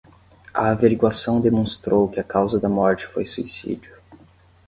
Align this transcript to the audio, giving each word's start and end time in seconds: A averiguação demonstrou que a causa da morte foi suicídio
A 0.51 0.71
averiguação 0.71 1.39
demonstrou 1.39 2.09
que 2.09 2.19
a 2.19 2.23
causa 2.23 2.59
da 2.59 2.67
morte 2.67 3.05
foi 3.05 3.23
suicídio 3.23 3.95